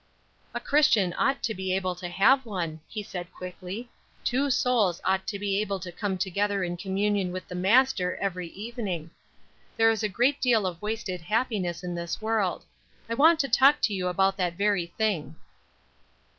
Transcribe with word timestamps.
"A 0.55 0.59
Christian 0.59 1.13
ought 1.15 1.43
to 1.43 1.53
be 1.53 1.75
able 1.75 1.93
to 1.93 2.07
have 2.09 2.43
one," 2.43 2.79
he 2.87 3.03
said, 3.03 3.31
quickly. 3.31 3.87
"Two 4.23 4.49
souls 4.49 4.99
ought 5.05 5.27
to 5.27 5.37
be 5.37 5.61
able 5.61 5.79
to 5.79 5.91
come 5.91 6.17
together 6.17 6.63
in 6.63 6.75
communion 6.75 7.31
with 7.31 7.47
the 7.47 7.53
Master 7.53 8.15
every 8.15 8.47
evening. 8.47 9.11
There 9.77 9.91
is 9.91 10.01
a 10.01 10.09
great 10.09 10.41
deal 10.41 10.65
of 10.65 10.81
wasted 10.81 11.21
happiness 11.21 11.83
in 11.83 11.93
this 11.93 12.19
world. 12.19 12.65
I 13.07 13.13
want 13.13 13.39
to 13.41 13.47
talk 13.47 13.79
to 13.81 13.93
you 13.93 14.07
about 14.07 14.37
that 14.37 14.53
very 14.55 14.87
thing." 14.87 15.35